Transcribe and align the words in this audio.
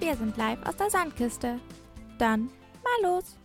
Wir 0.00 0.16
sind 0.16 0.34
live 0.38 0.66
aus 0.66 0.78
der 0.78 0.88
Sandkiste. 0.88 1.60
Dann 2.18 2.46
mal 2.82 3.02
los. 3.02 3.36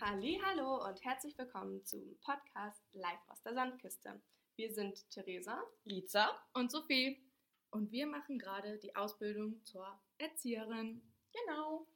Hallo 0.00 0.82
und 0.88 1.04
herzlich 1.04 1.36
willkommen 1.36 1.84
zum 1.84 2.18
Podcast 2.22 2.82
Live 2.92 3.20
aus 3.28 3.42
der 3.42 3.52
Sandkiste. 3.52 4.18
Wir 4.56 4.72
sind 4.72 5.10
Theresa, 5.10 5.62
Liza 5.84 6.40
und 6.54 6.72
Sophie 6.72 7.22
und 7.68 7.92
wir 7.92 8.06
machen 8.06 8.38
gerade 8.38 8.78
die 8.78 8.96
Ausbildung 8.96 9.62
zur 9.62 9.86
Erzieherin. 10.16 11.02
Genau. 11.34 11.86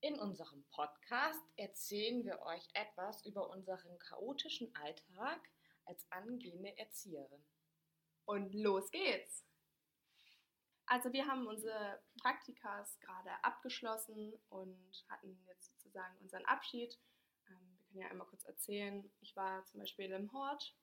In 0.00 0.18
unserem 0.18 0.64
Podcast 0.70 1.44
erzählen 1.56 2.24
wir 2.24 2.40
euch 2.40 2.66
etwas 2.72 3.26
über 3.26 3.50
unseren 3.50 3.98
chaotischen 3.98 4.74
Alltag 4.74 5.50
als 5.84 6.10
angehende 6.10 6.78
Erzieherin. 6.78 7.44
Und 8.24 8.54
los 8.54 8.90
geht's! 8.90 9.44
Also 10.86 11.12
wir 11.12 11.26
haben 11.26 11.46
unsere 11.46 12.02
Praktikas 12.20 12.98
gerade 13.00 13.32
abgeschlossen 13.42 14.34
und 14.50 15.04
hatten 15.08 15.38
jetzt 15.46 15.66
sozusagen 15.66 16.16
unseren 16.18 16.44
Abschied. 16.44 16.98
Ähm, 17.48 17.76
wir 17.78 17.84
können 17.86 18.00
ja 18.00 18.08
einmal 18.08 18.26
kurz 18.26 18.44
erzählen. 18.44 19.10
Ich 19.20 19.34
war 19.34 19.64
zum 19.64 19.80
Beispiel 19.80 20.10
im 20.10 20.32
Hort. 20.32 20.76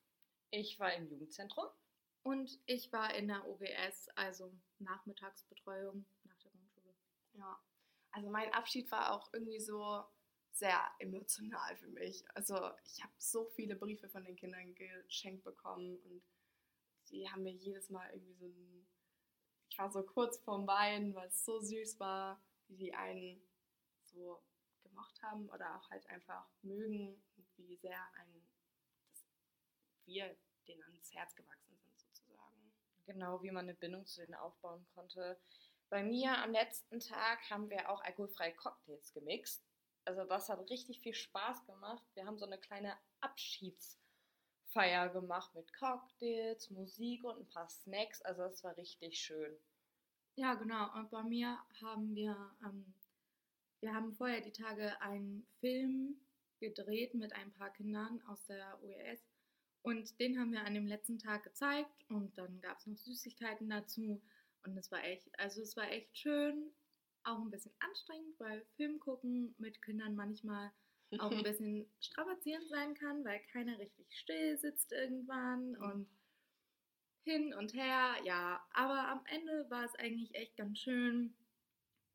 Ich 0.50 0.78
war 0.78 0.92
im 0.94 1.08
Jugendzentrum. 1.08 1.66
Und 2.22 2.60
ich 2.66 2.92
war 2.92 3.14
in 3.14 3.28
der 3.28 3.48
OGS, 3.48 4.08
also 4.14 4.52
Nachmittagsbetreuung 4.78 6.04
nach 6.24 6.38
der 6.38 6.50
Grundschule. 6.52 6.94
Ja, 7.34 7.60
also 8.12 8.30
mein 8.30 8.52
Abschied 8.52 8.90
war 8.92 9.12
auch 9.12 9.32
irgendwie 9.32 9.58
so 9.58 10.04
sehr 10.52 10.80
emotional 10.98 11.76
für 11.76 11.88
mich. 11.88 12.24
Also 12.34 12.54
ich 12.84 13.02
habe 13.02 13.12
so 13.18 13.46
viele 13.56 13.74
Briefe 13.74 14.08
von 14.08 14.24
den 14.24 14.36
Kindern 14.36 14.74
geschenkt 14.74 15.42
bekommen 15.44 15.96
und 16.04 16.22
die 17.10 17.28
haben 17.28 17.42
mir 17.42 17.52
jedes 17.52 17.90
Mal 17.90 18.08
irgendwie 18.10 18.34
so 18.34 18.46
ein 18.46 18.86
ich 19.72 19.78
war 19.78 19.90
so 19.90 20.02
kurz 20.02 20.38
vorm 20.40 20.66
Weinen, 20.66 21.14
weil 21.14 21.28
es 21.28 21.46
so 21.46 21.58
süß 21.58 21.98
war, 21.98 22.38
wie 22.68 22.76
die 22.76 22.92
einen 22.92 23.40
so 24.02 24.44
gemocht 24.82 25.22
haben 25.22 25.48
oder 25.48 25.76
auch 25.76 25.88
halt 25.88 26.06
einfach 26.10 26.46
mögen 26.60 27.24
und 27.38 27.46
wie 27.56 27.76
sehr 27.76 27.98
ein, 28.16 28.46
wir 30.04 30.36
denen 30.68 30.82
ans 30.82 31.14
Herz 31.14 31.34
gewachsen 31.34 31.74
sind 31.78 31.98
sozusagen. 31.98 32.74
Genau, 33.06 33.42
wie 33.42 33.50
man 33.50 33.64
eine 33.64 33.74
Bindung 33.74 34.04
zu 34.04 34.20
denen 34.20 34.34
aufbauen 34.34 34.86
konnte. 34.92 35.40
Bei 35.88 36.02
mir 36.02 36.36
am 36.36 36.52
letzten 36.52 37.00
Tag 37.00 37.48
haben 37.48 37.70
wir 37.70 37.88
auch 37.88 38.02
alkoholfreie 38.02 38.54
Cocktails 38.54 39.14
gemixt. 39.14 39.64
Also 40.04 40.24
das 40.24 40.50
hat 40.50 40.68
richtig 40.68 41.00
viel 41.00 41.14
Spaß 41.14 41.64
gemacht. 41.64 42.04
Wir 42.12 42.26
haben 42.26 42.36
so 42.36 42.44
eine 42.44 42.58
kleine 42.58 42.94
Abschiedsfeier 44.72 45.08
gemacht 45.10 45.54
mit 45.54 45.72
Cocktails, 45.74 46.70
Musik 46.70 47.24
und 47.24 47.38
ein 47.38 47.48
paar 47.48 47.68
Snacks. 47.68 48.22
Also 48.22 48.42
es 48.44 48.64
war 48.64 48.76
richtig 48.76 49.18
schön. 49.18 49.54
Ja, 50.34 50.54
genau. 50.54 50.92
Und 50.94 51.10
bei 51.10 51.22
mir 51.22 51.58
haben 51.82 52.14
wir, 52.14 52.36
ähm, 52.64 52.94
wir 53.80 53.94
haben 53.94 54.14
vorher 54.14 54.40
die 54.40 54.52
Tage 54.52 55.00
einen 55.02 55.46
Film 55.60 56.16
gedreht 56.58 57.14
mit 57.14 57.34
ein 57.34 57.52
paar 57.52 57.70
Kindern 57.70 58.22
aus 58.26 58.44
der 58.46 58.82
OES. 58.82 59.20
Und 59.82 60.18
den 60.20 60.38
haben 60.38 60.52
wir 60.52 60.64
an 60.64 60.74
dem 60.74 60.86
letzten 60.86 61.18
Tag 61.18 61.42
gezeigt 61.42 62.04
und 62.08 62.38
dann 62.38 62.60
gab 62.60 62.78
es 62.78 62.86
noch 62.86 62.96
Süßigkeiten 62.96 63.68
dazu. 63.68 64.22
Und 64.64 64.76
es 64.78 64.90
war 64.90 65.02
echt, 65.04 65.28
also 65.38 65.60
es 65.60 65.76
war 65.76 65.90
echt 65.90 66.16
schön, 66.16 66.72
auch 67.24 67.40
ein 67.40 67.50
bisschen 67.50 67.74
anstrengend, 67.80 68.38
weil 68.38 68.64
Film 68.76 69.00
gucken 69.00 69.54
mit 69.58 69.82
Kindern 69.82 70.14
manchmal 70.14 70.70
auch 71.20 71.30
ein 71.30 71.42
bisschen 71.42 71.86
strapazierend 72.00 72.68
sein 72.68 72.94
kann, 72.94 73.24
weil 73.24 73.40
keiner 73.52 73.78
richtig 73.78 74.06
still 74.16 74.58
sitzt 74.58 74.92
irgendwann 74.92 75.76
und 75.76 76.08
hin 77.24 77.54
und 77.54 77.74
her, 77.74 78.16
ja. 78.24 78.64
Aber 78.72 79.08
am 79.08 79.24
Ende 79.26 79.68
war 79.70 79.84
es 79.84 79.94
eigentlich 79.96 80.34
echt 80.34 80.56
ganz 80.56 80.78
schön. 80.78 81.34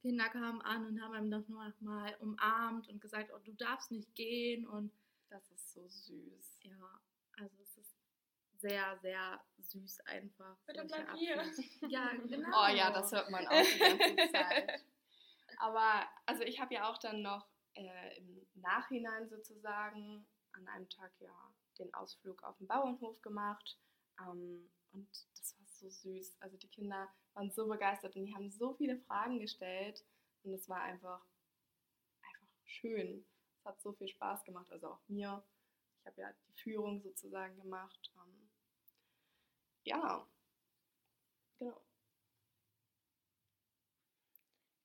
Kinder 0.01 0.29
kamen 0.29 0.61
an 0.61 0.85
und 0.85 1.01
haben 1.01 1.15
ihm 1.15 1.31
doch 1.31 1.47
noch 1.47 1.73
mal 1.79 2.15
umarmt 2.19 2.87
und 2.87 3.01
gesagt, 3.01 3.31
oh, 3.33 3.39
du 3.39 3.53
darfst 3.53 3.91
nicht 3.91 4.13
gehen 4.15 4.67
und 4.67 4.91
das 5.29 5.49
ist 5.51 5.73
so 5.73 5.87
süß. 5.87 6.59
Ja, 6.61 7.01
also 7.39 7.55
es 7.61 7.77
ist 7.77 7.97
sehr, 8.57 8.97
sehr 9.01 9.41
süß 9.59 10.01
einfach. 10.01 10.57
Bitte 10.65 10.85
bleib 10.85 11.13
hier. 11.15 11.43
Ja, 11.89 12.11
genau. 12.27 12.49
Oh 12.49 12.75
ja, 12.75 12.91
das 12.91 13.11
hört 13.11 13.29
man 13.29 13.47
auch 13.47 13.61
die 13.61 13.79
ganze 13.79 14.31
Zeit. 14.31 14.81
Aber 15.57 16.07
also 16.25 16.43
ich 16.43 16.59
habe 16.59 16.73
ja 16.73 16.89
auch 16.89 16.97
dann 16.97 17.21
noch 17.21 17.47
äh, 17.77 18.17
im 18.17 18.47
Nachhinein 18.55 19.29
sozusagen 19.29 20.25
an 20.53 20.67
einem 20.67 20.89
Tag 20.89 21.11
ja 21.19 21.53
den 21.79 21.93
Ausflug 21.93 22.43
auf 22.43 22.57
den 22.57 22.67
Bauernhof 22.67 23.21
gemacht. 23.21 23.77
Ähm, 24.19 24.69
und 24.91 25.07
das 25.37 25.57
war 25.59 25.67
so 25.67 25.89
süß. 25.89 26.37
Also 26.39 26.57
die 26.57 26.69
Kinder 26.69 27.07
waren 27.33 27.51
so 27.51 27.67
begeistert 27.67 28.15
und 28.15 28.25
die 28.25 28.35
haben 28.35 28.49
so 28.49 28.73
viele 28.73 28.97
Fragen 28.97 29.39
gestellt. 29.39 30.03
Und 30.43 30.53
es 30.53 30.67
war 30.67 30.81
einfach, 30.81 31.23
einfach 32.21 32.47
schön. 32.65 33.25
Es 33.59 33.65
hat 33.65 33.81
so 33.81 33.93
viel 33.93 34.07
Spaß 34.07 34.43
gemacht, 34.43 34.71
also 34.71 34.87
auch 34.87 35.01
mir. 35.07 35.43
Ich 35.99 36.05
habe 36.05 36.21
ja 36.21 36.31
die 36.31 36.53
Führung 36.53 37.01
sozusagen 37.01 37.55
gemacht. 37.57 38.11
Ähm, 38.15 38.49
ja, 39.83 40.27
genau. 41.59 41.81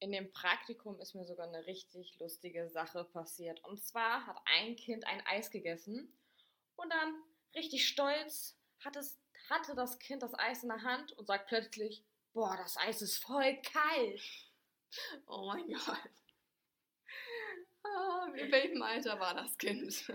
In 0.03 0.11
dem 0.11 0.33
Praktikum 0.33 0.99
ist 0.99 1.15
mir 1.15 1.25
sogar 1.25 1.47
eine 1.47 1.65
richtig 1.69 2.19
lustige 2.19 2.69
Sache 2.69 3.05
passiert. 3.05 3.63
Und 3.63 3.81
zwar 3.85 4.27
hat 4.27 4.37
ein 4.47 4.75
Kind 4.75 5.07
ein 5.07 5.25
Eis 5.29 5.49
gegessen 5.49 6.13
und 6.75 6.93
dann 6.93 7.23
richtig 7.55 7.87
stolz 7.87 8.59
hat 8.81 8.97
es, 8.97 9.21
hatte 9.49 9.77
das 9.77 10.01
Kind 10.01 10.25
das 10.25 10.37
Eis 10.37 10.65
in 10.65 10.71
der 10.71 10.83
Hand 10.83 11.13
und 11.13 11.27
sagt 11.27 11.47
plötzlich, 11.47 12.03
boah, 12.33 12.57
das 12.57 12.77
Eis 12.79 13.01
ist 13.01 13.19
voll 13.19 13.57
kalt. 13.63 14.21
Oh 15.29 15.47
mein 15.47 15.69
Gott. 15.69 16.11
Ah, 17.85 18.27
in 18.35 18.51
welchem 18.51 18.83
Alter 18.83 19.21
war 19.21 19.35
das 19.35 19.57
Kind? 19.57 20.13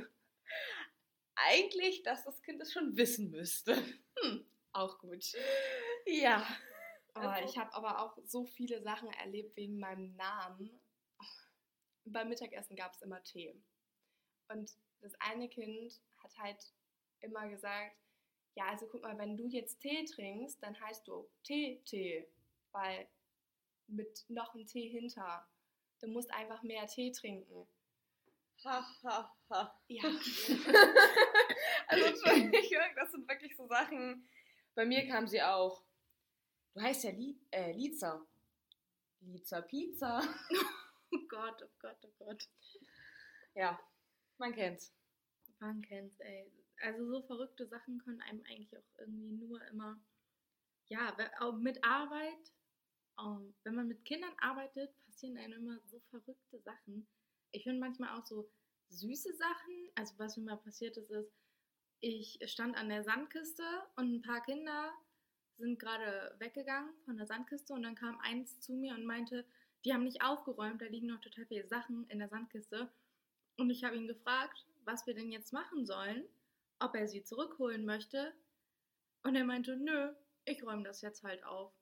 Eigentlich, 1.36 2.04
dass 2.04 2.26
das 2.26 2.42
Kind 2.42 2.62
es 2.62 2.74
schon 2.74 2.98
wissen 2.98 3.32
müsste. 3.32 3.82
Hm, 4.18 4.46
auch 4.74 5.00
gut. 5.00 5.24
Ja. 6.06 6.46
Oh, 7.22 7.46
ich 7.46 7.58
habe 7.58 7.74
aber 7.74 8.02
auch 8.02 8.18
so 8.26 8.46
viele 8.46 8.82
Sachen 8.82 9.10
erlebt 9.14 9.56
wegen 9.56 9.80
meinem 9.80 10.16
Namen. 10.16 10.80
Beim 12.06 12.30
Mittagessen 12.30 12.76
gab 12.76 12.94
es 12.94 13.02
immer 13.02 13.22
Tee. 13.24 13.56
Und 14.50 14.72
das 15.02 15.14
eine 15.20 15.50
Kind 15.50 16.00
hat 16.24 16.38
halt 16.38 16.74
immer 17.22 17.48
gesagt, 17.48 17.96
ja, 18.56 18.66
also 18.70 18.88
guck 18.88 19.04
mal, 19.04 19.18
wenn 19.18 19.38
du 19.38 19.48
jetzt 19.48 19.80
Tee 19.82 20.06
trinkst, 20.06 20.62
dann 20.64 20.80
heißt 20.80 21.08
du 21.08 21.30
Tee-Tee, 21.44 22.28
weil 22.72 23.08
mit 23.88 24.26
noch 24.30 24.56
ein 24.56 24.66
Tee 24.66 24.90
hinter. 24.90 25.48
Du 26.00 26.08
musst 26.08 26.32
einfach 26.34 26.64
mehr 26.64 26.88
Tee 26.88 27.12
trinken. 27.12 27.68
Ha, 28.64 28.86
ha, 29.04 29.36
ha. 29.50 29.80
Ja. 29.88 30.04
also, 31.88 32.06
das 32.96 33.12
sind 33.12 33.28
wirklich 33.28 33.56
so 33.56 33.68
Sachen. 33.68 34.28
Bei 34.74 34.86
mir 34.86 35.08
kam 35.08 35.28
sie 35.28 35.42
auch. 35.42 35.84
Du 36.78 36.84
heißt 36.84 37.06
ja 37.06 37.10
Li 37.10 37.36
äh, 37.50 37.72
Liza. 37.72 38.24
Liza 39.22 39.62
Pizza. 39.62 40.22
oh 41.12 41.18
Gott, 41.28 41.64
oh 41.64 41.72
Gott, 41.80 41.98
oh 42.04 42.14
Gott. 42.20 42.48
Ja, 43.56 43.80
man 44.38 44.54
kennt's. 44.54 44.94
Man 45.60 45.82
kennt's, 45.82 46.20
ey 46.20 46.52
also 46.82 47.10
so 47.10 47.22
verrückte 47.24 47.66
Sachen 47.66 47.98
können 48.04 48.22
einem 48.22 48.44
eigentlich 48.48 48.78
auch 48.78 49.00
irgendwie 49.00 49.32
nur 49.32 49.60
immer, 49.70 50.00
ja, 50.90 51.18
auch 51.40 51.58
mit 51.58 51.84
Arbeit, 51.84 52.54
ähm, 53.20 53.56
wenn 53.64 53.74
man 53.74 53.88
mit 53.88 54.06
Kindern 54.06 54.36
arbeitet, 54.38 54.94
passieren 55.06 55.38
einem 55.38 55.54
immer 55.54 55.80
so 55.88 56.00
verrückte 56.12 56.60
Sachen. 56.60 57.08
Ich 57.54 57.64
finde 57.64 57.80
manchmal 57.80 58.16
auch 58.16 58.26
so 58.28 58.48
süße 58.90 59.34
Sachen. 59.36 59.90
Also 59.96 60.14
was 60.20 60.38
mir 60.38 60.44
mal 60.44 60.58
passiert 60.58 60.96
ist, 60.98 61.10
ist, 61.10 61.34
ich 62.02 62.38
stand 62.46 62.78
an 62.78 62.90
der 62.90 63.04
Sandkiste 63.04 63.64
und 63.96 64.14
ein 64.14 64.22
paar 64.22 64.44
Kinder 64.44 64.94
sind 65.58 65.80
gerade 65.80 66.36
weggegangen 66.40 66.94
von 67.06 67.18
der 67.18 67.28
Sandkiste 67.28 67.74
und 67.74 67.84
dann 67.84 67.96
kam 67.96 68.20
eins 68.20 68.60
zu 68.60 68.74
mir 68.74 68.94
und 68.94 69.06
meinte, 69.06 69.46
die 69.86 69.94
haben 69.94 70.04
nicht 70.04 70.24
aufgeräumt, 70.24 70.82
da 70.82 70.86
liegen 70.86 71.08
noch 71.08 71.22
total 71.22 71.46
viele 71.46 71.68
Sachen 71.68 72.08
in 72.10 72.20
der 72.20 72.30
Sandkiste. 72.30 72.90
Und 73.58 73.70
ich 73.70 73.84
habe 73.84 73.96
ihn 73.96 74.08
gefragt, 74.08 74.66
was 74.84 75.06
wir 75.08 75.14
denn 75.14 75.32
jetzt 75.32 75.54
machen 75.54 75.86
sollen 75.86 76.24
ob 76.80 76.96
er 76.96 77.08
sie 77.08 77.24
zurückholen 77.24 77.86
möchte. 77.86 78.34
Und 79.24 79.36
er 79.36 79.44
meinte, 79.44 79.76
nö, 79.78 80.14
ich 80.46 80.64
räume 80.64 80.84
das 80.84 81.02
jetzt 81.02 81.24
halt 81.24 81.44
auf. 81.44 81.74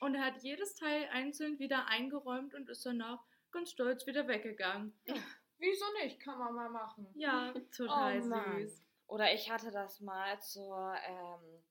Und 0.00 0.14
er 0.14 0.24
hat 0.24 0.42
jedes 0.42 0.74
Teil 0.74 1.08
einzeln 1.12 1.58
wieder 1.58 1.86
eingeräumt 1.86 2.54
und 2.54 2.68
ist 2.68 2.84
danach 2.84 3.22
ganz 3.50 3.70
stolz 3.70 4.06
wieder 4.06 4.28
weggegangen. 4.28 4.92
Ja, 5.06 5.14
wieso 5.58 5.84
nicht? 6.02 6.20
Kann 6.20 6.38
man 6.38 6.54
mal 6.54 6.70
machen. 6.70 7.06
Ja, 7.14 7.52
total 7.74 8.18
oh, 8.18 8.58
süß. 8.58 8.82
Oder 9.06 9.32
ich 9.32 9.50
hatte 9.50 9.70
das 9.70 10.00
mal 10.00 10.40
zur 10.40 10.94
ähm, 11.06 11.62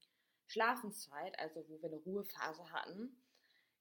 Schlafenszeit, 0.50 1.38
also 1.40 1.64
wo 1.70 1.82
wir 1.82 1.90
eine 1.90 1.98
Ruhephase 1.98 2.72
hatten, 2.72 3.16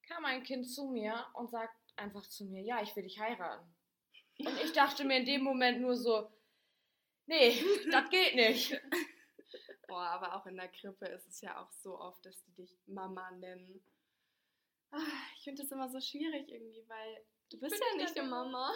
kam 0.06 0.24
ein 0.24 0.42
Kind 0.42 0.68
zu 0.70 0.86
mir 0.88 1.26
und 1.34 1.50
sagt 1.50 1.74
einfach 1.96 2.26
zu 2.28 2.44
mir, 2.44 2.62
ja, 2.62 2.82
ich 2.82 2.94
will 2.94 3.02
dich 3.02 3.18
heiraten. 3.18 3.66
Und 4.38 4.60
ich 4.62 4.72
dachte 4.72 5.04
mir 5.04 5.18
in 5.18 5.26
dem 5.26 5.42
Moment 5.42 5.80
nur 5.80 5.96
so, 5.96 6.30
Nee, 7.28 7.62
das 7.92 8.08
geht 8.08 8.36
nicht. 8.36 8.80
Boah, 9.86 10.06
aber 10.06 10.34
auch 10.34 10.46
in 10.46 10.56
der 10.56 10.68
Krippe 10.68 11.04
ist 11.06 11.26
es 11.28 11.42
ja 11.42 11.62
auch 11.62 11.70
so 11.72 11.98
oft, 12.00 12.24
dass 12.24 12.42
die 12.44 12.52
dich 12.54 12.74
Mama 12.86 13.30
nennen. 13.32 13.82
Ah, 14.90 14.98
Ich 15.36 15.44
finde 15.44 15.62
das 15.62 15.70
immer 15.70 15.90
so 15.90 16.00
schwierig 16.00 16.48
irgendwie, 16.48 16.88
weil 16.88 17.24
du 17.50 17.60
bist 17.60 17.78
ja 17.78 17.96
nicht 17.96 18.16
deine 18.16 18.28
Mama. 18.30 18.72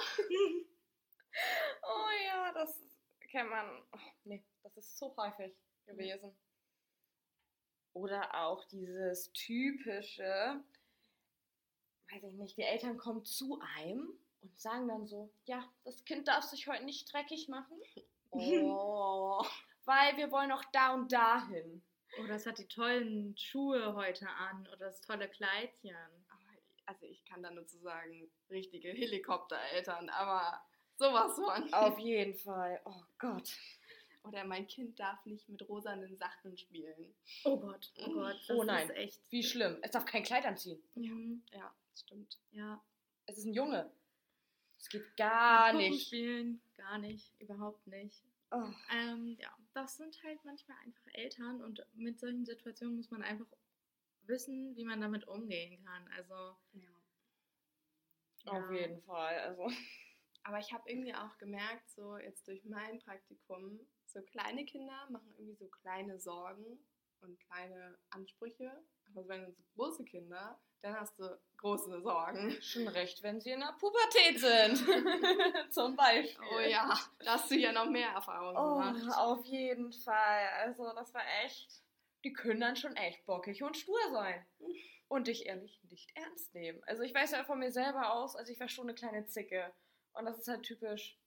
Oh 1.83 2.09
ja, 2.27 2.53
das 2.53 2.79
kennt 3.31 3.49
man. 3.49 3.83
Oh, 3.93 3.99
nee, 4.25 4.45
das 4.63 4.77
ist 4.77 4.99
so 4.99 5.17
häufig 5.17 5.55
gewesen. 5.87 6.37
Oder 7.95 8.35
auch 8.43 8.65
dieses 8.65 9.33
typische, 9.33 10.61
weiß 12.11 12.23
ich 12.25 12.35
nicht, 12.35 12.57
die 12.57 12.63
Eltern 12.63 12.97
kommen 12.97 13.25
zu 13.25 13.61
einem 13.77 14.09
und 14.41 14.59
sagen 14.59 14.89
dann 14.89 15.07
so, 15.07 15.31
ja, 15.45 15.71
das 15.85 16.05
Kind 16.05 16.27
darf 16.29 16.45
sich 16.45 16.67
heute 16.69 16.85
nicht 16.85 17.13
dreckig 17.13 17.49
machen. 17.49 17.77
Oh, 18.35 19.45
weil 19.85 20.17
wir 20.17 20.33
wollen 20.33 20.53
auch 20.53 20.65
da 20.73 20.95
und 20.95 21.13
dahin. 21.13 21.83
Oder 22.19 22.37
es 22.37 22.47
hat 22.47 22.57
die 22.57 22.67
tollen 22.67 23.37
Schuhe 23.37 23.95
heute 23.95 24.27
an 24.27 24.67
oder 24.69 24.87
das 24.87 25.03
tolle 25.03 25.29
Kleidchen. 25.29 25.95
Aber, 26.31 26.41
Also 26.87 27.05
ich 27.05 27.27
kann 27.27 27.43
da 27.43 27.51
nur 27.51 27.67
zu 27.67 27.79
sagen, 27.81 28.31
richtige 28.49 28.89
Helikoptereltern, 28.89 30.09
aber 30.09 30.63
sowas 30.97 31.35
von. 31.35 31.73
Auf 31.75 31.99
jeden 31.99 32.35
Fall. 32.35 32.81
Oh 32.87 33.03
Gott. 33.19 33.51
Oder 34.25 34.45
mein 34.45 34.67
Kind 34.69 34.99
darf 35.01 35.25
nicht 35.27 35.49
mit 35.49 35.69
rosanen 35.69 36.17
Sachen 36.17 36.57
spielen. 36.57 37.15
Oh 37.45 37.59
Gott, 37.59 37.93
oh 37.99 38.13
Gott. 38.13 38.37
Das 38.47 38.57
Oh 38.57 38.63
nein. 38.63 38.89
ist 38.89 38.97
echt. 38.97 39.21
Wie 39.31 39.43
schlimm. 39.43 39.79
Es 39.83 39.91
darf 39.91 40.05
kein 40.05 40.23
Kleid 40.23 40.45
anziehen. 40.45 40.81
Mhm. 40.95 41.43
Ja, 41.53 41.75
das 41.91 42.01
stimmt. 42.03 42.39
Ja. 42.53 42.83
Es 43.27 43.39
ist 43.39 43.45
ein 43.47 43.55
Junge. 43.55 43.91
Es 44.79 44.89
geht 44.89 45.17
gar 45.17 45.73
Mit 45.73 45.91
nicht. 45.91 46.07
spielen, 46.07 46.61
gar 46.77 46.99
nicht, 46.99 47.33
überhaupt 47.41 47.87
nicht. 47.87 48.23
Oh. 48.51 48.69
Ähm, 48.93 49.37
ja, 49.41 49.57
das 49.75 49.97
sind 49.97 50.21
halt 50.25 50.45
manchmal 50.45 50.77
einfach 50.85 51.07
Eltern 51.15 51.63
und 51.63 51.85
mit 51.95 52.19
solchen 52.21 52.45
Situationen 52.45 52.97
muss 52.97 53.11
man 53.11 53.23
einfach 53.23 53.47
wissen, 54.23 54.75
wie 54.77 54.85
man 54.85 55.01
damit 55.01 55.27
umgehen 55.27 55.83
kann. 55.85 56.09
Also 56.09 56.57
Ja. 56.73 56.89
Auf 58.47 58.71
ja. 58.71 58.73
jeden 58.73 59.01
Fall. 59.03 59.39
Also. 59.41 59.69
Aber 60.45 60.59
ich 60.59 60.73
habe 60.73 60.91
irgendwie 60.91 61.15
auch 61.15 61.39
gemerkt, 61.39 61.89
so 61.91 62.17
jetzt 62.19 62.47
durch 62.49 62.65
mein 62.65 62.99
Praktikum, 62.99 63.79
so 64.13 64.23
kleine 64.23 64.65
Kinder 64.65 65.07
machen 65.11 65.33
irgendwie 65.37 65.57
so 65.57 65.69
kleine 65.69 66.19
Sorgen 66.19 66.79
und 67.21 67.39
kleine 67.41 67.99
Ansprüche. 68.11 68.71
Aber 69.07 69.27
wenn 69.29 69.53
so 69.55 69.63
große 69.75 70.05
Kinder, 70.05 70.59
dann 70.81 70.95
hast 70.99 71.19
du 71.19 71.39
große 71.59 72.01
Sorgen. 72.03 72.51
Schon 72.63 72.89
recht, 72.89 73.23
wenn 73.23 73.41
sie 73.41 73.51
in 73.51 73.61
der 73.61 73.77
Pubertät 73.79 74.39
sind. 74.41 74.79
Zum 75.73 75.95
Beispiel. 75.97 76.45
Oh 76.55 76.59
ja, 76.61 76.99
da 77.21 77.35
hast 77.35 77.51
du 77.51 77.55
ja 77.57 77.73
noch 77.73 77.87
mehr 77.89 78.09
Erfahrung 78.09 78.57
Oh, 78.57 78.79
gemacht. 78.81 79.17
auf 79.19 79.45
jeden 79.45 79.93
Fall. 79.93 80.49
Also, 80.61 80.93
das 80.95 81.13
war 81.15 81.23
echt. 81.45 81.83
Die 82.25 82.33
können 82.33 82.61
dann 82.61 82.77
schon 82.77 82.97
echt 82.97 83.25
bockig 83.27 83.63
und 83.63 83.77
stur 83.77 83.99
sein. 84.13 84.45
Und 85.09 85.27
dich 85.29 85.47
ehrlich 85.47 85.79
nicht 85.91 86.11
ernst 86.17 86.55
nehmen. 86.55 86.83
Also, 86.87 87.03
ich 87.03 87.15
weiß 87.15 87.33
ja 87.33 87.45
von 87.45 87.59
mir 87.59 87.71
selber 87.71 88.13
aus, 88.15 88.35
also 88.35 88.51
ich 88.51 88.59
war 88.59 88.69
schon 88.69 88.87
eine 88.87 88.95
kleine 88.95 89.27
Zicke. 89.27 89.73
Und 90.15 90.25
das 90.25 90.39
ist 90.39 90.49
halt 90.49 90.63
typisch. 90.63 91.19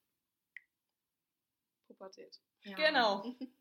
Pubertät. 1.87 2.39
Ja. 2.65 2.75
Genau. 2.75 3.23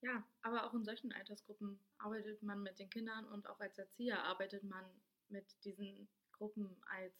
Ja, 0.00 0.24
aber 0.42 0.64
auch 0.64 0.74
in 0.74 0.84
solchen 0.84 1.12
Altersgruppen 1.12 1.80
arbeitet 1.98 2.40
man 2.44 2.62
mit 2.62 2.78
den 2.78 2.88
Kindern 2.88 3.26
und 3.26 3.48
auch 3.48 3.58
als 3.58 3.78
Erzieher 3.78 4.22
arbeitet 4.22 4.62
man 4.62 4.84
mit 5.28 5.44
diesen 5.64 6.08
Gruppen 6.30 6.80
als, 6.86 7.12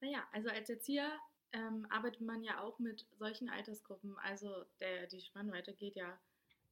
naja, 0.00 0.24
also 0.30 0.48
als 0.48 0.70
Erzieher 0.70 1.18
ähm, 1.52 1.84
arbeitet 1.90 2.20
man 2.20 2.44
ja 2.44 2.60
auch 2.60 2.78
mit 2.78 3.06
solchen 3.18 3.48
Altersgruppen. 3.48 4.16
Also 4.18 4.66
der, 4.78 5.08
die 5.08 5.20
Spannweite 5.20 5.74
geht 5.74 5.96
ja 5.96 6.16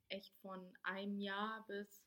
echt 0.09 0.33
von 0.41 0.77
einem 0.85 1.19
Jahr 1.19 1.65
bis 1.67 2.05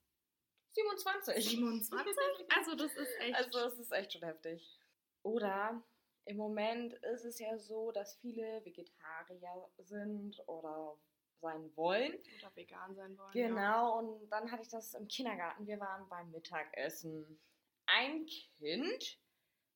27. 0.70 1.50
27. 1.50 2.16
Also 2.56 2.76
das 2.76 2.96
ist 2.96 3.20
echt. 3.20 3.36
Also, 3.36 3.60
es 3.60 3.80
ist 3.80 3.92
echt 3.92 4.14
schon 4.14 4.24
heftig. 4.24 4.80
Oder 5.24 5.84
im 6.28 6.38
Moment 6.38 6.94
ist 6.94 7.26
es 7.26 7.40
ja 7.40 7.58
so, 7.58 7.92
dass 7.92 8.16
viele 8.18 8.64
Vegetarier 8.66 9.70
sind 9.78 10.42
oder 10.48 10.98
sein 11.40 11.72
wollen. 11.76 12.14
Oder 12.40 12.56
vegan 12.56 12.96
sein 12.96 13.18
wollen. 13.18 13.32
Ja. 13.34 13.48
Genau, 13.48 14.00
und 14.00 14.30
dann 14.30 14.52
hatte 14.52 14.64
ich 14.64 14.70
das 14.70 14.94
im 14.94 15.08
Kindergarten. 15.08 15.66
Wir 15.68 15.80
waren 15.80 16.08
beim 16.10 16.30
Mittagessen. 16.32 17.40
Ein 17.86 18.26
Kind 18.26 19.20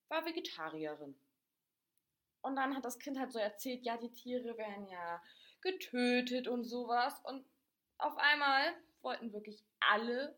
war 0.10 0.26
Vegetarierin. 0.26 1.16
Und 2.42 2.56
dann 2.56 2.76
hat 2.76 2.84
das 2.84 3.00
Kind 3.00 3.18
halt 3.18 3.32
so 3.32 3.40
erzählt, 3.40 3.84
ja, 3.84 3.98
die 3.98 4.12
Tiere 4.12 4.58
werden 4.58 4.88
ja 4.88 5.22
getötet 5.62 6.48
und 6.48 6.66
sowas. 6.66 7.22
Und 7.24 7.46
auf 7.98 8.18
einmal 8.18 8.74
wollten 9.02 9.32
wirklich 9.32 9.64
alle 9.80 10.36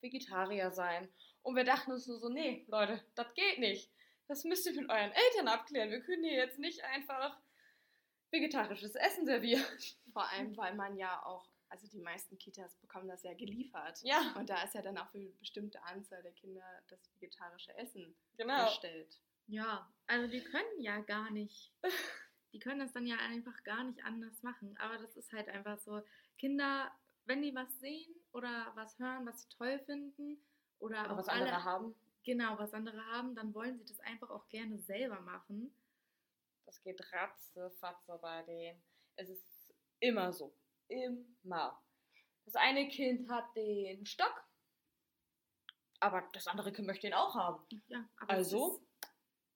Vegetarier 0.00 0.70
sein. 0.70 1.08
Und 1.42 1.56
wir 1.56 1.64
dachten 1.64 1.92
uns 1.92 2.06
nur 2.06 2.18
so, 2.18 2.28
nee, 2.28 2.64
Leute, 2.68 3.04
das 3.14 3.32
geht 3.34 3.58
nicht. 3.58 3.90
Das 4.28 4.44
müsst 4.44 4.66
ihr 4.66 4.74
mit 4.74 4.90
euren 4.90 5.12
Eltern 5.12 5.48
abklären. 5.48 5.90
Wir 5.90 6.00
können 6.00 6.24
hier 6.24 6.34
jetzt 6.34 6.58
nicht 6.58 6.82
einfach 6.84 7.38
vegetarisches 8.30 8.94
Essen 8.94 9.26
servieren. 9.26 9.64
Vor 10.12 10.28
allem, 10.30 10.56
weil 10.56 10.74
man 10.74 10.96
ja 10.96 11.24
auch, 11.24 11.48
also 11.68 11.86
die 11.88 12.00
meisten 12.00 12.38
Kitas 12.38 12.74
bekommen 12.76 13.08
das 13.08 13.22
ja 13.22 13.34
geliefert. 13.34 14.00
Ja, 14.02 14.34
Und 14.38 14.50
da 14.50 14.62
ist 14.62 14.74
ja 14.74 14.82
dann 14.82 14.98
auch 14.98 15.08
für 15.10 15.18
eine 15.18 15.30
bestimmte 15.30 15.82
Anzahl 15.82 16.22
der 16.22 16.32
Kinder 16.32 16.64
das 16.88 16.98
vegetarische 17.14 17.76
Essen 17.76 18.16
genau. 18.36 18.64
bestellt. 18.64 19.20
Ja, 19.46 19.88
also 20.06 20.26
die 20.26 20.42
können 20.42 20.80
ja 20.80 21.00
gar 21.00 21.30
nicht. 21.30 21.72
Die 22.52 22.58
können 22.58 22.80
das 22.80 22.92
dann 22.92 23.06
ja 23.06 23.16
einfach 23.16 23.64
gar 23.64 23.84
nicht 23.84 24.02
anders 24.04 24.42
machen. 24.42 24.76
Aber 24.78 24.96
das 24.96 25.16
ist 25.16 25.32
halt 25.32 25.48
einfach 25.48 25.78
so. 25.78 26.02
Kinder, 26.38 26.90
wenn 27.26 27.42
die 27.42 27.54
was 27.54 27.68
sehen 27.80 28.14
oder 28.32 28.72
was 28.74 28.98
hören, 28.98 29.26
was 29.26 29.42
sie 29.42 29.48
toll 29.50 29.78
finden 29.80 30.38
oder 30.78 31.00
Aber 31.00 31.12
auch 31.12 31.18
was 31.18 31.28
alle, 31.28 31.42
andere 31.42 31.64
haben, 31.64 31.94
genau 32.26 32.58
was 32.58 32.74
andere 32.74 33.02
haben, 33.06 33.34
dann 33.34 33.54
wollen 33.54 33.78
sie 33.78 33.86
das 33.86 34.00
einfach 34.00 34.28
auch 34.28 34.46
gerne 34.50 34.78
selber 34.78 35.20
machen. 35.20 35.74
das 36.66 36.82
geht 36.82 37.00
ratzefatze 37.12 38.18
bei 38.20 38.42
denen. 38.42 38.82
Es 39.14 39.30
ist 39.30 39.72
immer 40.00 40.32
so. 40.32 40.54
Immer. 40.88 41.80
Das 42.44 42.56
eine 42.56 42.88
Kind 42.88 43.28
hat 43.30 43.44
den 43.56 44.04
Stock, 44.04 44.44
aber 46.00 46.28
das 46.32 46.46
andere 46.48 46.72
Kind 46.72 46.86
möchte 46.86 47.06
ihn 47.06 47.14
auch 47.14 47.34
haben. 47.34 47.64
Ja, 47.86 48.04
Also 48.26 48.84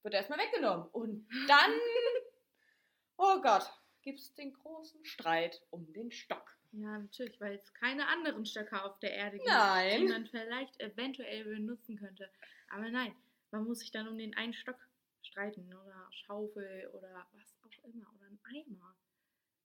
wird 0.03 0.15
er 0.15 0.21
erstmal 0.21 0.39
weggenommen. 0.39 0.89
Und 0.93 1.29
dann, 1.49 1.71
oh 3.17 3.41
Gott, 3.43 3.71
gibt 4.03 4.21
es 4.21 4.35
den 4.35 4.53
großen 4.55 5.05
Streit 5.05 5.61
um 5.71 5.93
den 5.93 6.11
Stock. 6.11 6.57
Ja, 6.73 6.99
natürlich, 6.99 7.41
weil 7.41 7.57
es 7.57 7.75
keine 7.75 8.07
anderen 8.07 8.47
Stöcke 8.47 8.83
auf 8.85 8.99
der 9.00 9.12
Erde 9.12 9.39
gibt, 9.39 9.49
Nein. 9.49 10.03
die 10.03 10.09
man 10.09 10.27
vielleicht 10.29 10.81
eventuell 10.81 11.45
benutzen 11.45 11.97
könnte. 11.99 12.31
Aber 12.71 12.89
nein, 12.91 13.15
man 13.50 13.65
muss 13.65 13.81
sich 13.81 13.91
dann 13.91 14.09
um 14.09 14.17
den 14.17 14.35
einen 14.37 14.55
Stock 14.55 14.79
streiten 15.23 15.75
oder 15.75 16.09
Schaufel 16.11 16.89
oder 16.95 17.27
was 17.33 17.57
auch 17.62 17.85
immer 17.85 18.07
oder 18.15 18.27
ein 18.27 18.41
Eimer. 18.45 18.97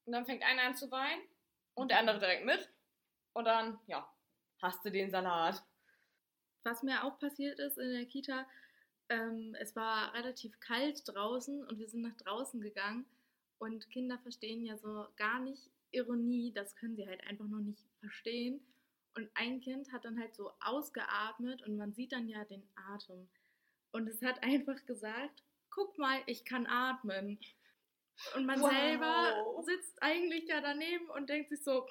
Und 0.06 0.14
dann 0.14 0.26
fängt 0.26 0.44
einer 0.44 0.64
an 0.64 0.76
zu 0.76 0.92
weinen 0.92 1.22
und 1.74 1.90
der 1.90 2.00
andere 2.00 2.20
direkt 2.20 2.46
mit. 2.46 2.70
Und 3.34 3.46
dann, 3.46 3.80
ja, 3.88 4.08
hast 4.62 4.84
du 4.86 4.92
den 4.92 5.10
Salat. 5.10 5.64
Was 6.64 6.84
mir 6.84 7.04
auch 7.04 7.20
passiert 7.20 7.60
ist 7.60 7.78
in 7.78 7.94
der 7.94 8.06
Kita, 8.06 8.48
ähm, 9.10 9.56
es 9.60 9.76
war 9.76 10.14
relativ 10.14 10.60
kalt 10.60 11.04
draußen 11.06 11.64
und 11.66 11.78
wir 11.78 11.88
sind 11.88 12.02
nach 12.02 12.16
draußen 12.18 12.60
gegangen 12.60 13.06
und 13.60 13.90
Kinder 13.92 14.18
verstehen 14.20 14.66
ja 14.66 14.78
so 14.78 15.08
gar 15.16 15.40
nicht 15.40 15.70
Ironie, 15.92 16.52
das 16.52 16.76
können 16.76 16.96
sie 16.96 17.08
halt 17.08 17.24
einfach 17.28 17.48
noch 17.48 17.60
nicht 17.60 17.86
verstehen. 18.00 18.60
Und 19.16 19.30
ein 19.34 19.62
Kind 19.62 19.92
hat 19.94 20.04
dann 20.06 20.20
halt 20.20 20.36
so 20.36 20.52
ausgeatmet 20.60 21.62
und 21.64 21.78
man 21.78 21.94
sieht 21.94 22.12
dann 22.12 22.28
ja 22.28 22.44
den 22.46 22.68
Atem. 22.76 23.30
Und 23.92 24.08
es 24.10 24.22
hat 24.22 24.44
einfach 24.44 24.86
gesagt, 24.86 25.44
guck 25.70 25.98
mal, 25.98 26.22
ich 26.26 26.44
kann 26.46 26.68
atmen. 26.68 27.40
Und 28.36 28.46
man 28.46 28.62
Wow. 28.62 28.70
selber 28.72 29.64
sitzt 29.66 30.02
eigentlich 30.02 30.48
ja 30.48 30.62
daneben 30.62 31.10
und 31.10 31.30
denkt 31.30 31.50
sich 31.50 31.64
so, 31.64 31.88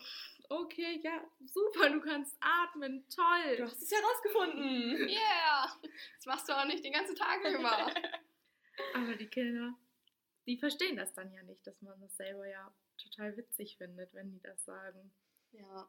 okay, 0.48 1.00
ja, 1.02 1.22
super, 1.44 1.90
du 1.90 2.00
kannst 2.00 2.36
atmen, 2.40 3.06
toll. 3.08 3.56
Du 3.56 3.64
hast 3.64 3.82
es 3.82 3.90
herausgefunden. 3.90 5.08
Yeah! 5.08 5.80
Das 6.16 6.26
machst 6.26 6.48
du 6.48 6.52
auch 6.52 6.64
nicht 6.66 6.84
den 6.84 6.92
ganzen 6.92 7.16
Tag 7.16 7.40
über. 7.44 7.86
Aber 8.94 9.14
die 9.16 9.28
Kinder, 9.28 9.74
die 10.46 10.58
verstehen 10.58 10.96
das 10.96 11.12
dann 11.14 11.32
ja 11.32 11.42
nicht, 11.42 11.66
dass 11.66 11.80
man 11.82 11.98
das 12.00 12.16
selber 12.16 12.46
ja 12.46 12.72
total 12.98 13.36
witzig 13.36 13.76
findet, 13.78 14.12
wenn 14.14 14.30
die 14.30 14.40
das 14.40 14.64
sagen. 14.64 15.12
Ja, 15.52 15.88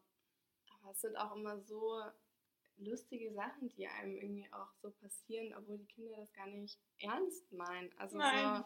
es 0.91 1.01
sind 1.01 1.15
auch 1.17 1.35
immer 1.35 1.59
so 1.61 2.01
lustige 2.77 3.33
Sachen, 3.33 3.69
die 3.69 3.87
einem 3.87 4.17
irgendwie 4.17 4.51
auch 4.51 4.71
so 4.81 4.91
passieren, 4.91 5.53
obwohl 5.55 5.77
die 5.77 5.85
Kinder 5.85 6.17
das 6.17 6.33
gar 6.33 6.47
nicht 6.47 6.77
ernst 6.99 7.51
meinen. 7.51 7.91
Also 7.97 8.19
so, 8.19 8.65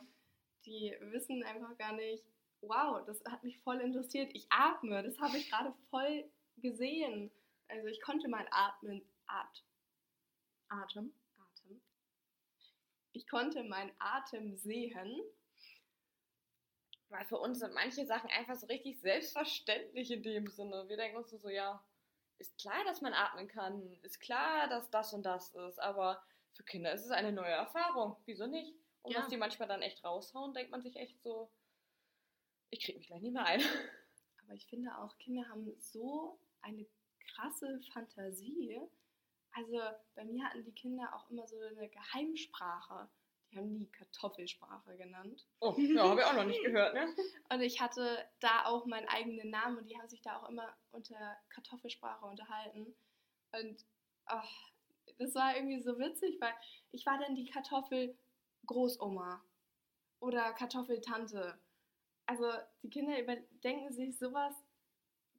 die 0.66 0.96
wissen 1.00 1.44
einfach 1.44 1.78
gar 1.78 1.94
nicht, 1.94 2.26
wow, 2.62 3.06
das 3.06 3.24
hat 3.26 3.44
mich 3.44 3.60
voll 3.60 3.80
interessiert. 3.80 4.32
Ich 4.34 4.48
atme, 4.50 5.04
das 5.04 5.20
habe 5.20 5.38
ich 5.38 5.50
gerade 5.50 5.74
voll 5.90 6.30
gesehen. 6.58 7.32
Also 7.68 7.88
ich 7.88 8.02
konnte 8.02 8.28
mal 8.28 8.48
atmen, 8.52 9.02
at, 9.28 9.64
Atem. 10.70 11.14
Atem. 11.38 11.82
Ich 13.14 13.28
konnte 13.28 13.64
meinen 13.64 13.92
Atem 14.00 14.56
sehen. 14.56 15.22
Weil 17.10 17.26
für 17.26 17.40
uns 17.40 17.60
sind 17.60 17.74
manche 17.74 18.06
Sachen 18.06 18.30
einfach 18.30 18.56
so 18.56 18.68
richtig 18.68 19.00
selbstverständlich 19.02 20.12
in 20.12 20.22
dem 20.22 20.48
Sinne. 20.48 20.88
Wir 20.88 20.98
denken 20.98 21.18
uns 21.18 21.32
nur 21.32 21.42
so, 21.42 21.50
ja, 21.50 21.84
ist 22.39 22.58
klar, 22.58 22.84
dass 22.86 23.01
man 23.01 23.13
atmen 23.13 23.48
kann, 23.48 23.93
ist 24.01 24.19
klar, 24.19 24.67
dass 24.67 24.89
das 24.89 25.13
und 25.13 25.24
das 25.24 25.53
ist, 25.53 25.79
aber 25.79 26.24
für 26.53 26.63
Kinder 26.63 26.91
ist 26.93 27.05
es 27.05 27.12
eine 27.12 27.31
neue 27.31 27.51
Erfahrung. 27.51 28.17
Wieso 28.25 28.48
nicht? 28.48 28.74
Und 29.01 29.12
Ja. 29.13 29.19
was 29.19 29.27
die 29.29 29.38
manchmal 29.38 29.67
dann 29.67 29.81
echt 29.81 30.03
raushauen, 30.03 30.53
denkt 30.53 30.72
man 30.72 30.81
sich 30.81 30.96
echt 30.96 31.22
so, 31.22 31.51
ich 32.69 32.84
krieg 32.84 32.98
mich 32.98 33.08
gleich 33.08 33.22
nicht 33.22 33.34
mehr 33.34 33.46
ein. 33.46 33.60
Aber 34.43 34.53
ich 34.53 34.65
finde 34.67 34.98
auch, 34.98 35.17
Kinder 35.17 35.48
haben 35.50 35.72
so 35.79 36.39
eine 36.62 36.86
krasse 37.34 37.79
Fantasie. 37.93 38.81
Also 39.51 39.79
bei 40.15 40.25
mir 40.25 40.43
hatten 40.46 40.63
die 40.63 40.72
Kinder 40.74 41.13
auch 41.15 41.29
immer 41.29 41.48
so 41.48 41.60
eine 41.60 41.89
Geheimsprache. 41.89 43.10
Die 43.51 43.58
haben 43.58 43.79
die 43.79 43.91
Kartoffelsprache 43.91 44.96
genannt. 44.98 45.48
Oh, 45.60 45.74
ja, 45.77 46.10
habe 46.10 46.22
ich 46.22 46.25
auch 46.25 46.34
noch 46.34 46.46
nicht 46.46 46.63
gehört, 46.63 46.94
ne? 46.94 47.08
Und 47.51 47.62
ich 47.62 47.82
hatte 47.82 48.24
da 48.39 48.65
auch 48.65 48.86
meinen 48.86 49.08
eigenen 49.08 49.50
Namen 49.50 49.79
und 49.79 49.89
die 49.89 49.98
haben 49.98 50.08
sich 50.08 50.22
da 50.22 50.38
auch 50.38 50.50
immer 50.50 50.75
unter 50.91 51.36
Kartoffelsprache 51.50 52.25
unterhalten. 52.25 52.96
Und 53.51 53.86
ach, 54.25 54.72
das 55.18 55.34
war 55.34 55.56
irgendwie 55.56 55.82
so 55.82 55.98
witzig, 55.98 56.39
weil 56.39 56.53
ich 56.91 57.06
war 57.08 57.18
dann 57.18 57.34
die 57.34 57.50
Kartoffel-Großoma 57.50 59.44
oder 60.20 60.53
Kartoffeltante. 60.53 61.60
Also 62.27 62.51
die 62.84 62.89
Kinder 62.89 63.20
überdenken 63.20 63.91
sich 63.91 64.18
sowas 64.18 64.53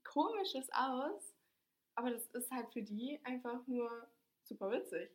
Komisches 0.03 0.69
aus, 0.73 1.37
aber 1.95 2.11
das 2.11 2.27
ist 2.31 2.51
halt 2.51 2.73
für 2.73 2.83
die 2.83 3.21
einfach 3.25 3.65
nur 3.69 4.09
super 4.43 4.71
witzig. 4.73 5.11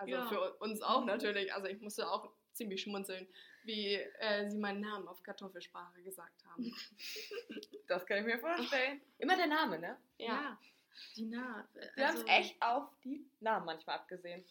Also 0.00 0.14
Ja. 0.14 0.26
für 0.28 0.54
uns 0.54 0.80
auch 0.80 1.04
natürlich. 1.04 1.52
Also 1.52 1.68
ich 1.68 1.80
musste 1.80 2.10
auch 2.10 2.32
ziemlich 2.54 2.80
schmunzeln, 2.80 3.28
wie 3.64 3.94
äh, 3.94 4.48
sie 4.48 4.58
meinen 4.58 4.80
Namen 4.80 5.06
auf 5.06 5.22
Kartoffelsprache 5.22 6.02
gesagt 6.02 6.44
haben. 6.46 6.74
Das 7.86 8.06
kann 8.06 8.18
ich 8.18 8.24
mir 8.24 8.38
vorstellen. 8.38 9.00
Immer 9.18 9.36
der 9.36 9.48
Name, 9.48 9.76
ne? 9.80 9.96
Ja. 10.18 10.56
Die 11.16 11.26
nah. 11.26 11.68
Wir 11.96 12.06
haben 12.06 12.16
es 12.18 12.24
echt 12.28 12.62
auf 12.62 12.88
die 13.02 13.28
Namen 13.40 13.66
manchmal 13.66 13.96
abgesehen. 13.96 14.44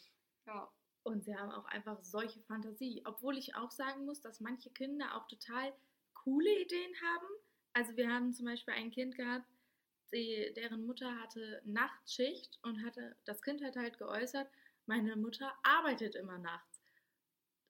Ja. 0.46 0.70
Und 1.03 1.24
sie 1.24 1.34
haben 1.34 1.50
auch 1.50 1.63
einfach 1.65 2.03
solche 2.03 2.41
Fantasie. 2.41 3.01
Obwohl 3.06 3.38
ich 3.38 3.56
auch 3.56 3.72
sagen 3.72 4.03
muss, 4.03 4.22
dass 4.22 4.41
manche 4.41 4.70
Kinder 4.72 5.15
auch 5.15 5.25
total 5.29 5.74
coole 6.13 6.51
Ideen 6.60 6.94
haben. 7.01 7.27
Also 7.72 7.96
wir 7.96 8.10
haben 8.10 8.34
zum 8.34 8.46
Beispiel 8.46 8.74
ein 8.74 8.91
Kind 8.91 9.15
gehabt, 9.15 9.46
die, 10.12 10.51
deren 10.58 10.86
Mutter 10.86 11.15
hatte 11.22 11.62
Nachtschicht 11.63 12.60
und 12.63 12.84
hatte, 12.86 13.15
das 13.24 13.41
Kind 13.41 13.63
hat 13.63 13.77
halt 13.77 13.98
geäußert, 14.00 14.50
meine 14.89 15.15
Mutter 15.15 15.53
arbeitet 15.63 16.15
immer 16.15 16.39
nachts. 16.39 16.81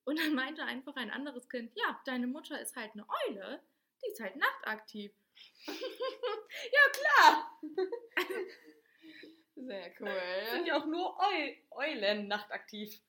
Und 0.05 0.17
dann 0.17 0.33
meinte 0.33 0.63
einfach 0.63 0.95
ein 0.95 1.11
anderes 1.11 1.49
Kind, 1.49 1.71
ja, 1.75 2.01
deine 2.05 2.27
Mutter 2.27 2.59
ist 2.59 2.75
halt 2.75 2.93
eine 2.93 3.05
Eule, 3.27 3.61
die 4.01 4.07
ist 4.07 4.19
halt 4.19 4.35
nachtaktiv. 4.38 5.11
Ja, 6.73 6.81
klar! 6.91 7.61
Sehr 9.55 9.83
Sind 9.83 9.99
cool. 9.99 10.67
ja 10.67 10.77
auch 10.77 10.85
nur 10.88 11.15
Eu 11.19 11.53
Eulen 11.69 12.27
nachtaktiv. 12.27 12.99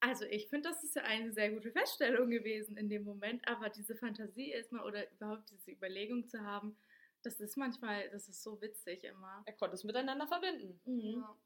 Also 0.00 0.24
ich 0.26 0.48
finde, 0.48 0.68
das 0.68 0.84
ist 0.84 0.94
ja 0.94 1.02
eine 1.02 1.32
sehr 1.32 1.50
gute 1.50 1.72
Feststellung 1.72 2.28
gewesen 2.28 2.76
in 2.76 2.88
dem 2.90 3.04
Moment, 3.04 3.46
aber 3.48 3.70
diese 3.70 3.96
Fantasie 3.96 4.50
erstmal 4.50 4.84
oder 4.84 5.10
überhaupt 5.12 5.50
diese 5.50 5.70
Überlegung 5.70 6.28
zu 6.28 6.42
haben, 6.42 6.76
das 7.22 7.40
ist 7.40 7.56
manchmal, 7.56 8.10
das 8.10 8.28
ist 8.28 8.42
so 8.42 8.60
witzig 8.60 9.04
immer. 9.04 9.42
Er 9.46 9.54
konnte 9.54 9.74
es 9.74 9.84
miteinander 9.84 10.26
verbinden. 10.26 10.78
Mhm. 10.84 11.22
Ja. 11.22 11.36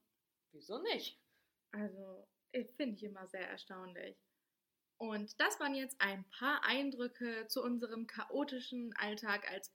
Wieso 0.52 0.78
nicht? 0.82 1.18
Also 1.72 2.26
ich- 2.52 2.70
finde 2.76 2.96
ich 2.96 3.04
immer 3.04 3.26
sehr 3.28 3.48
erstaunlich. 3.48 4.16
Und 4.96 5.38
das 5.40 5.60
waren 5.60 5.74
jetzt 5.74 6.00
ein 6.00 6.28
paar 6.30 6.64
Eindrücke 6.64 7.46
zu 7.46 7.62
unserem 7.62 8.06
chaotischen 8.06 8.92
Alltag 8.96 9.48
als 9.50 9.72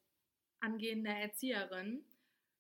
angehende 0.60 1.12
Erzieherin. 1.12 2.06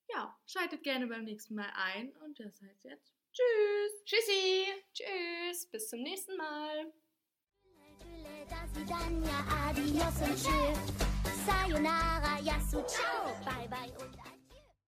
Ja, 0.10 0.38
schaltet 0.46 0.84
gerne 0.84 1.08
beim 1.08 1.24
nächsten 1.24 1.56
Mal 1.56 1.72
ein 1.76 2.16
und 2.18 2.40
das 2.40 2.62
heißt 2.62 2.84
jetzt 2.86 3.14
Tschüss! 3.34 4.04
Tschüssi! 4.06 4.66
Tschüss, 4.94 5.66
bis 5.72 5.90
zum 5.90 6.02
nächsten 6.04 6.38
Mal. 6.38 6.94
Sayonara, 11.46 12.40
yasu, 12.40 12.84
ciao, 12.84 13.34
bye 13.44 13.68
bye 13.68 13.92
und. 14.00 14.43